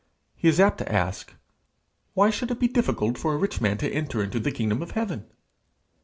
He 0.35 0.47
is 0.47 0.59
apt 0.59 0.79
to 0.79 0.91
ask, 0.91 1.31
"Why 2.15 2.31
should 2.31 2.49
it 2.49 2.59
be 2.59 2.67
difficult 2.67 3.19
for 3.19 3.35
a 3.35 3.37
rich 3.37 3.61
man 3.61 3.77
to 3.77 3.91
enter 3.93 4.23
into 4.23 4.39
the 4.39 4.51
kingdom 4.51 4.81
of 4.81 4.89
heaven?" 4.97 5.25